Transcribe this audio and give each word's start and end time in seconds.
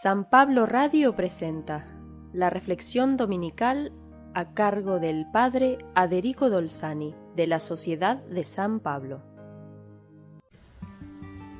San 0.00 0.24
Pablo 0.24 0.64
Radio 0.64 1.14
presenta 1.14 1.86
la 2.32 2.48
reflexión 2.48 3.18
dominical 3.18 3.92
a 4.32 4.54
cargo 4.54 4.98
del 4.98 5.26
Padre 5.30 5.76
Aderico 5.94 6.48
Dolzani 6.48 7.14
de 7.36 7.46
la 7.46 7.60
Sociedad 7.60 8.24
de 8.24 8.44
San 8.44 8.80
Pablo. 8.80 9.20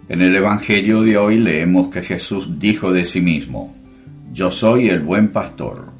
En 0.08 0.22
el 0.22 0.34
Evangelio 0.34 1.02
de 1.02 1.18
hoy 1.18 1.38
leemos 1.38 1.88
que 1.88 2.00
Jesús 2.00 2.58
dijo 2.58 2.90
de 2.90 3.04
sí 3.04 3.20
mismo, 3.20 3.74
Yo 4.32 4.50
soy 4.50 4.88
el 4.88 5.00
buen 5.00 5.28
pastor. 5.28 5.92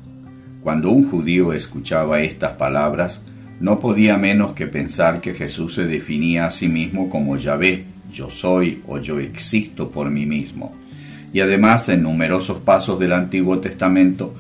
Cuando 0.62 0.90
un 0.90 1.10
judío 1.10 1.52
escuchaba 1.52 2.22
estas 2.22 2.52
palabras, 2.52 3.22
no 3.60 3.78
podía 3.78 4.16
menos 4.16 4.54
que 4.54 4.66
pensar 4.66 5.20
que 5.20 5.34
Jesús 5.34 5.74
se 5.74 5.84
definía 5.84 6.46
a 6.46 6.50
sí 6.50 6.70
mismo 6.70 7.10
como 7.10 7.36
Yahvé, 7.36 7.84
yo 8.10 8.30
soy 8.30 8.82
o 8.88 8.98
yo 8.98 9.20
existo 9.20 9.90
por 9.90 10.10
mí 10.10 10.24
mismo 10.24 10.81
y 11.32 11.40
además 11.40 11.88
en 11.88 12.02
numerosos 12.02 12.58
pasos 12.58 12.98
del 12.98 13.12
Antiguo 13.12 13.58
Testamento, 13.58 14.34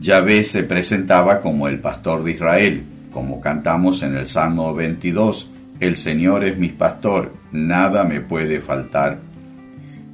Yahvé 0.00 0.44
se 0.44 0.62
presentaba 0.62 1.40
como 1.40 1.68
el 1.68 1.80
pastor 1.80 2.22
de 2.22 2.32
Israel, 2.32 2.84
como 3.12 3.40
cantamos 3.40 4.02
en 4.02 4.16
el 4.16 4.26
Salmo 4.26 4.74
22, 4.74 5.50
El 5.80 5.96
Señor 5.96 6.44
es 6.44 6.58
mi 6.58 6.68
pastor, 6.68 7.32
nada 7.52 8.04
me 8.04 8.20
puede 8.20 8.60
faltar. 8.60 9.18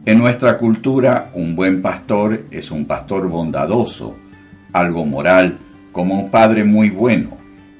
En 0.05 0.19
nuestra 0.19 0.59
cultura, 0.59 1.31
un 1.35 1.55
buen 1.55 1.83
pastor 1.83 2.45
es 2.51 2.71
un 2.71 2.87
pastor 2.87 3.29
bondadoso, 3.29 4.17
algo 4.73 5.05
moral, 5.05 5.59
como 5.93 6.19
un 6.19 6.31
padre 6.31 6.65
muy 6.65 6.91
bueno, 6.91 7.37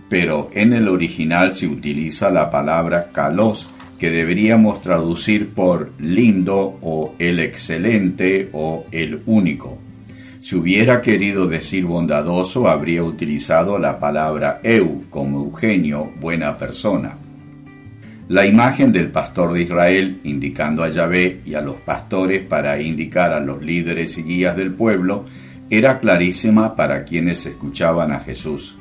pero 0.09 0.51
en 0.53 0.73
el 0.73 0.89
original 0.89 1.55
se 1.55 1.67
utiliza 1.67 2.31
la 2.31 2.51
palabra 2.51 3.09
kalos, 3.13 3.71
que 4.03 4.11
deberíamos 4.11 4.83
traducir 4.83 5.51
por 5.51 5.93
lindo 6.01 6.77
o 6.83 7.15
el 7.21 7.39
excelente 7.39 8.49
o 8.53 8.85
el 8.91 9.23
único. 9.27 9.79
Si 10.41 10.57
hubiera 10.57 11.01
querido 11.01 11.47
decir 11.47 11.85
bondadoso, 11.85 12.67
habría 12.67 13.05
utilizado 13.05 13.79
la 13.79 14.01
palabra 14.01 14.59
eu 14.65 15.05
como 15.09 15.39
Eugenio, 15.39 16.11
buena 16.21 16.59
persona. 16.59 17.17
La 18.27 18.45
imagen 18.45 18.91
del 18.91 19.07
pastor 19.13 19.53
de 19.53 19.63
Israel, 19.63 20.19
indicando 20.25 20.83
a 20.83 20.89
Yahvé 20.89 21.43
y 21.47 21.55
a 21.55 21.61
los 21.61 21.77
pastores 21.77 22.43
para 22.43 22.83
indicar 22.83 23.33
a 23.33 23.39
los 23.39 23.63
líderes 23.63 24.19
y 24.19 24.25
guías 24.25 24.57
del 24.57 24.73
pueblo, 24.73 25.27
era 25.71 26.01
clarísima 26.01 26.75
para 26.75 27.05
quienes 27.05 27.47
escuchaban 27.47 28.11
a 28.11 28.19
Jesús. 28.19 28.77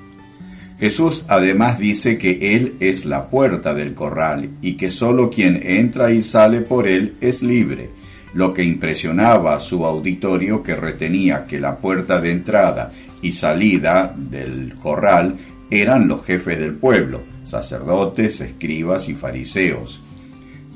Jesús 0.82 1.26
además 1.28 1.78
dice 1.78 2.18
que 2.18 2.56
Él 2.56 2.74
es 2.80 3.06
la 3.06 3.30
puerta 3.30 3.76
del 3.76 3.94
corral 3.94 4.50
y 4.64 4.78
que 4.78 4.90
solo 4.90 5.30
quien 5.30 5.62
entra 5.64 6.12
y 6.12 6.24
sale 6.24 6.62
por 6.62 6.88
Él 6.88 7.18
es 7.22 7.44
libre, 7.44 7.92
lo 8.34 8.52
que 8.52 8.64
impresionaba 8.64 9.54
a 9.54 9.60
su 9.60 9.86
auditorio 9.86 10.64
que 10.64 10.76
retenía 10.76 11.46
que 11.46 11.60
la 11.60 11.78
puerta 11.78 12.20
de 12.20 12.32
entrada 12.32 12.92
y 13.22 13.32
salida 13.32 14.12
del 14.18 14.74
corral 14.82 15.36
eran 15.70 16.08
los 16.08 16.26
jefes 16.26 16.58
del 16.58 16.74
pueblo, 16.74 17.22
sacerdotes, 17.46 18.42
escribas 18.42 19.08
y 19.08 19.14
fariseos. 19.14 20.02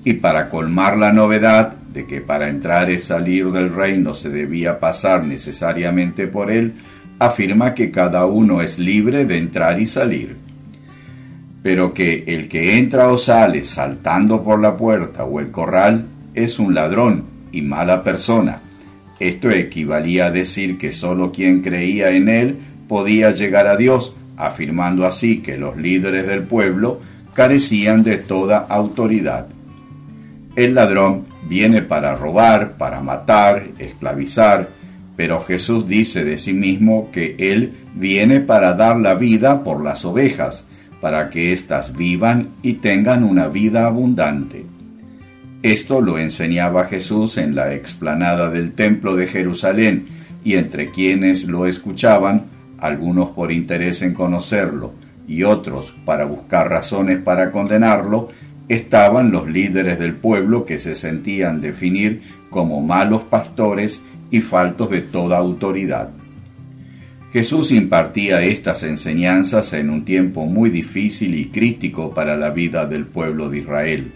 Y 0.04 0.14
para 0.14 0.50
colmar 0.50 0.98
la 0.98 1.14
novedad 1.14 1.78
de 1.92 2.06
que 2.06 2.22
para 2.22 2.50
entrar 2.50 2.92
y 2.92 3.00
salir 3.00 3.50
del 3.50 3.74
reino 3.74 4.14
se 4.14 4.30
debía 4.30 4.80
pasar 4.80 5.24
necesariamente 5.24 6.28
por 6.28 6.52
él, 6.52 6.76
afirma 7.20 7.74
que 7.74 7.92
cada 7.92 8.26
uno 8.26 8.62
es 8.62 8.80
libre 8.80 9.26
de 9.26 9.38
entrar 9.38 9.80
y 9.80 9.88
salir, 9.88 10.36
pero 11.64 11.94
que 11.94 12.24
el 12.28 12.48
que 12.48 12.78
entra 12.78 13.10
o 13.10 13.18
sale 13.18 13.64
saltando 13.64 14.44
por 14.44 14.62
la 14.62 14.78
puerta 14.78 15.26
o 15.26 15.40
el 15.40 15.52
corral 15.52 16.06
es 16.34 16.60
un 16.60 16.74
ladrón 16.74 17.26
y 17.52 17.62
mala 17.62 18.04
persona. 18.04 18.60
Esto 19.20 19.50
equivalía 19.50 20.26
a 20.26 20.32
decir 20.32 20.78
que 20.78 20.92
sólo 20.92 21.32
quien 21.32 21.62
creía 21.62 22.12
en 22.12 22.28
él 22.28 22.58
podía 22.88 23.32
llegar 23.32 23.68
a 23.68 23.78
Dios, 23.78 24.16
afirmando 24.38 25.06
así 25.06 25.40
que 25.42 25.58
los 25.58 25.78
líderes 25.78 26.28
del 26.28 26.44
pueblo 26.44 27.00
carecían 27.34 28.04
de 28.04 28.18
toda 28.18 28.60
autoridad. 28.60 29.48
El 30.56 30.76
ladrón 30.76 31.26
viene 31.48 31.82
para 31.82 32.16
robar, 32.16 32.78
para 32.78 33.02
matar, 33.02 33.64
esclavizar, 33.80 34.70
pero 35.16 35.44
Jesús 35.44 35.88
dice 35.88 36.24
de 36.24 36.38
sí 36.38 36.54
mismo 36.54 37.10
que 37.12 37.36
Él 37.40 37.74
viene 37.96 38.42
para 38.42 38.74
dar 38.74 38.98
la 38.98 39.16
vida 39.16 39.64
por 39.64 39.84
las 39.84 40.04
ovejas, 40.06 40.68
para 41.02 41.30
que 41.30 41.54
éstas 41.54 41.96
vivan 41.96 42.50
y 42.62 42.74
tengan 42.74 43.24
una 43.24 43.48
vida 43.48 43.86
abundante. 43.86 44.66
Esto 45.64 46.02
lo 46.02 46.20
enseñaba 46.20 46.86
Jesús 46.86 47.38
en 47.38 47.56
la 47.56 47.74
explanada 47.74 48.50
del 48.50 48.74
templo 48.74 49.16
de 49.16 49.28
Jerusalén, 49.28 50.08
y 50.44 50.56
entre 50.56 50.92
quienes 50.92 51.46
lo 51.46 51.66
escuchaban, 51.66 52.44
algunos 52.78 53.30
por 53.30 53.52
interés 53.52 54.02
en 54.02 54.14
conocerlo 54.14 54.94
y 55.28 55.44
otros 55.44 55.94
para 56.06 56.26
buscar 56.26 56.70
razones 56.70 57.18
para 57.18 57.52
condenarlo, 57.52 58.30
estaban 58.68 59.32
los 59.32 59.50
líderes 59.50 59.98
del 60.00 60.16
pueblo 60.16 60.66
que 60.66 60.78
se 60.78 60.96
sentían 60.96 61.62
definir 61.62 62.22
como 62.50 62.82
malos 62.82 63.24
pastores 63.24 64.02
y 64.32 64.42
faltos 64.42 64.90
de 64.90 65.02
toda 65.02 65.38
autoridad. 65.38 66.10
Jesús 67.32 67.72
impartía 67.72 68.42
estas 68.42 68.84
enseñanzas 68.84 69.74
en 69.74 69.90
un 69.90 70.06
tiempo 70.06 70.46
muy 70.46 70.70
difícil 70.70 71.36
y 71.36 71.50
crítico 71.50 72.12
para 72.12 72.38
la 72.38 72.50
vida 72.50 72.86
del 72.86 73.06
pueblo 73.06 73.50
de 73.50 73.60
Israel, 73.60 74.12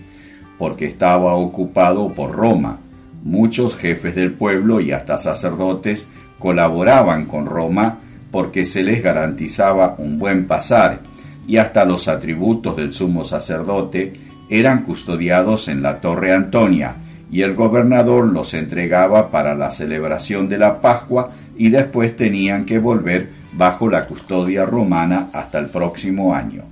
porque 0.58 0.86
estaba 0.86 1.34
ocupado 1.34 2.14
por 2.14 2.32
Roma. 2.32 2.80
Muchos 3.24 3.76
jefes 3.76 4.16
del 4.16 4.32
pueblo 4.32 4.80
y 4.80 4.92
hasta 4.92 5.18
sacerdotes 5.18 6.08
colaboraban 6.38 7.26
con 7.26 7.46
Roma 7.46 8.00
porque 8.32 8.64
se 8.64 8.84
les 8.84 9.04
garantizaba 9.04 9.96
un 9.98 10.18
buen 10.18 10.48
pasar 10.48 11.02
y 11.48 11.58
hasta 11.58 11.84
los 11.84 12.08
atributos 12.08 12.78
del 12.78 12.94
sumo 12.94 13.26
sacerdote 13.26 14.14
eran 14.50 14.84
custodiados 14.84 15.68
en 15.68 15.82
la 15.82 16.00
Torre 16.00 16.32
Antonia, 16.32 16.96
y 17.32 17.42
el 17.42 17.54
gobernador 17.54 18.26
los 18.26 18.54
entregaba 18.54 19.32
para 19.32 19.56
la 19.56 19.72
celebración 19.72 20.50
de 20.50 20.58
la 20.58 20.82
Pascua 20.82 21.32
y 21.58 21.70
después 21.70 22.16
tenían 22.16 22.66
que 22.66 22.80
volver 22.80 23.30
bajo 23.54 23.90
la 23.90 24.06
custodia 24.06 24.66
romana 24.66 25.30
hasta 25.34 25.60
el 25.60 25.68
próximo 25.68 26.34
año. 26.34 26.64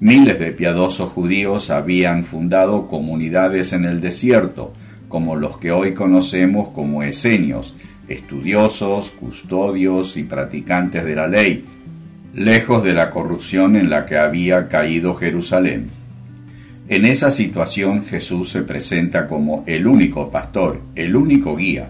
Miles 0.00 0.38
de 0.38 0.52
piadosos 0.52 1.10
judíos 1.10 1.70
habían 1.70 2.24
fundado 2.24 2.88
comunidades 2.88 3.72
en 3.72 3.84
el 3.84 4.00
desierto, 4.00 4.72
como 5.08 5.36
los 5.36 5.58
que 5.58 5.72
hoy 5.72 5.92
conocemos 5.92 6.68
como 6.68 7.02
esenios, 7.02 7.74
estudiosos, 8.08 9.10
custodios 9.10 10.16
y 10.16 10.22
practicantes 10.22 11.04
de 11.04 11.14
la 11.14 11.26
ley, 11.26 11.64
lejos 12.32 12.82
de 12.82 12.94
la 12.94 13.10
corrupción 13.10 13.76
en 13.76 13.90
la 13.90 14.06
que 14.06 14.16
había 14.16 14.68
caído 14.68 15.14
Jerusalén. 15.16 15.99
En 16.90 17.04
esa 17.04 17.30
situación 17.30 18.04
Jesús 18.04 18.50
se 18.50 18.62
presenta 18.62 19.28
como 19.28 19.62
el 19.68 19.86
único 19.86 20.28
pastor, 20.28 20.82
el 20.96 21.14
único 21.14 21.54
guía. 21.54 21.88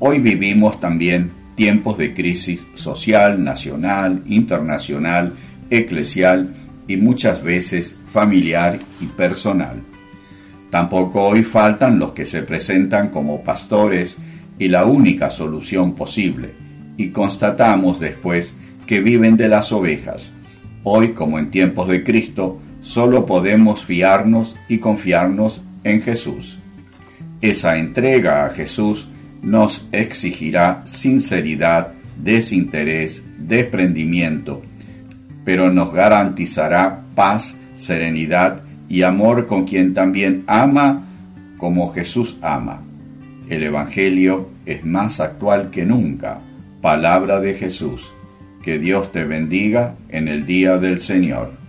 Hoy 0.00 0.18
vivimos 0.18 0.78
también 0.80 1.30
tiempos 1.54 1.96
de 1.96 2.12
crisis 2.12 2.62
social, 2.74 3.42
nacional, 3.42 4.22
internacional, 4.26 5.32
eclesial 5.70 6.52
y 6.86 6.98
muchas 6.98 7.42
veces 7.42 7.96
familiar 8.04 8.78
y 9.00 9.06
personal. 9.06 9.80
Tampoco 10.68 11.22
hoy 11.22 11.42
faltan 11.42 11.98
los 11.98 12.12
que 12.12 12.26
se 12.26 12.42
presentan 12.42 13.08
como 13.08 13.42
pastores 13.42 14.18
y 14.58 14.68
la 14.68 14.84
única 14.84 15.30
solución 15.30 15.94
posible, 15.94 16.50
y 16.98 17.08
constatamos 17.08 17.98
después 17.98 18.58
que 18.86 19.00
viven 19.00 19.38
de 19.38 19.48
las 19.48 19.72
ovejas. 19.72 20.32
Hoy, 20.84 21.14
como 21.14 21.38
en 21.38 21.50
tiempos 21.50 21.88
de 21.88 22.04
Cristo, 22.04 22.60
Solo 22.82 23.26
podemos 23.26 23.84
fiarnos 23.84 24.56
y 24.68 24.78
confiarnos 24.78 25.62
en 25.84 26.02
Jesús. 26.02 26.58
Esa 27.40 27.78
entrega 27.78 28.44
a 28.44 28.50
Jesús 28.50 29.08
nos 29.40 29.86
exigirá 29.92 30.82
sinceridad, 30.84 31.92
desinterés, 32.22 33.24
desprendimiento, 33.38 34.62
pero 35.44 35.72
nos 35.72 35.92
garantizará 35.92 37.02
paz, 37.14 37.56
serenidad 37.74 38.62
y 38.88 39.02
amor 39.02 39.46
con 39.46 39.64
quien 39.64 39.94
también 39.94 40.44
ama 40.46 41.04
como 41.58 41.92
Jesús 41.92 42.36
ama. 42.42 42.82
El 43.48 43.62
Evangelio 43.62 44.50
es 44.66 44.84
más 44.84 45.20
actual 45.20 45.70
que 45.70 45.84
nunca. 45.84 46.40
Palabra 46.80 47.40
de 47.40 47.54
Jesús. 47.54 48.12
Que 48.62 48.78
Dios 48.78 49.12
te 49.12 49.24
bendiga 49.24 49.96
en 50.08 50.28
el 50.28 50.46
día 50.46 50.78
del 50.78 50.98
Señor. 51.00 51.61